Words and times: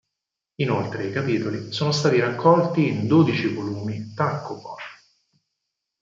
Inoltre 0.61 1.05
i 1.05 1.11
capitoli 1.11 1.71
sono 1.71 1.91
stati 1.91 2.19
raccolti 2.19 2.87
in 2.87 3.05
dodici 3.05 3.53
volumi 3.53 4.11
tankōbon. 4.15 4.79